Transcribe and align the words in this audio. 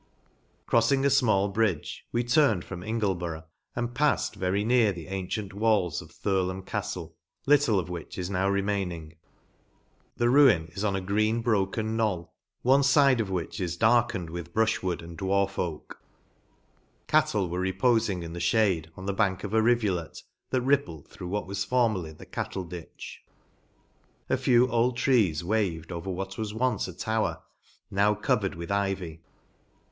Croffing 0.67 1.05
a 1.05 1.09
fmall 1.09 1.53
bridge, 1.53 2.07
we 2.11 2.23
turned 2.23 2.65
from 2.65 2.81
Ingleborough, 2.81 3.43
and 3.75 3.93
paiTed 3.93 4.33
very 4.35 4.63
near 4.65 4.91
the 4.91 5.05
an 5.07 5.27
tient 5.27 5.53
walls 5.53 6.01
of 6.01 6.09
Thirlham 6.11 6.63
Cattle, 6.63 7.15
little 7.45 7.77
of 7.77 7.87
which 7.87 8.17
is 8.17 8.27
npw 8.27 8.51
remaining. 8.51 9.13
The 10.17 10.31
ruin 10.31 10.69
is 10.73 10.83
on 10.83 10.95
a 10.95 11.01
green 11.01 11.43
broken 11.43 11.95
knoll, 11.95 12.33
one 12.63 12.81
fide 12.81 13.21
of 13.21 13.29
which 13.29 13.59
is 13.61 13.77
* 13.77 13.77
Mrs. 13.77 13.77
Barbauld. 13.77 13.77
t 13.77 13.77
P 13.77 13.79
4 13.79 13.87
darkened 13.91 14.09
too 14.09 14.17
ENGLAND. 14.17 14.27
darkened 14.27 14.29
with 14.31 14.53
brufh 14.55 14.81
wood 14.83 15.01
and 15.03 15.17
dwarf 15.19 15.59
oak. 15.59 16.01
Cattle 17.05 17.47
were 17.47 17.61
repofmg 17.61 18.23
in 18.23 18.33
the 18.33 18.49
made, 18.53 18.89
on 18.97 19.05
the 19.05 19.13
bank 19.13 19.43
of 19.43 19.53
a 19.53 19.61
rivulet, 19.61 20.23
that 20.49 20.61
rippled 20.61 21.07
through 21.09 21.27
what 21.27 21.45
was 21.45 21.63
formerly 21.63 22.11
the 22.11 22.25
caftle 22.25 22.67
ditch. 22.67 23.23
A 24.31 24.37
few 24.37 24.67
old 24.67 24.97
trees 24.97 25.43
waved 25.43 25.91
over 25.91 26.09
what 26.09 26.39
was 26.39 26.55
once 26.55 26.87
a 26.87 26.93
tower, 26.93 27.43
now 27.91 28.15
covered 28.15 28.55
with 28.55 28.71
ivy. 28.71 29.21